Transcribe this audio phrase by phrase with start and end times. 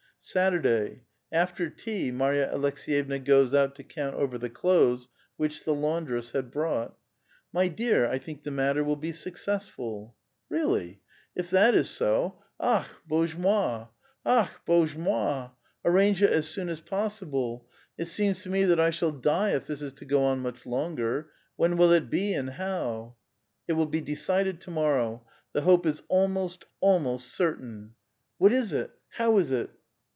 [0.23, 1.01] Saturday.—
[1.31, 6.51] After tea, Marya Aleks^yevna goes out to count over the clothes which the laundress had
[6.51, 6.95] brought."
[7.51, 10.15] My dear, I think the matter will be successful.""
[10.49, 11.01] Really?
[11.35, 13.91] If that is so, Akh^ bozhe mot!
[14.23, 15.49] Akh^ bozhe moi!
[15.83, 17.67] arrange it as soon as possible!
[17.97, 20.67] It seems to me that I shall die if this is to go on much
[20.67, 21.31] longer.
[21.55, 23.15] When will it be, and how?"
[23.67, 25.25] "It will be decided to morrow.
[25.53, 27.95] The hope is almost, almost certain."
[28.37, 28.91] "What is it?
[29.17, 29.71] How is it?"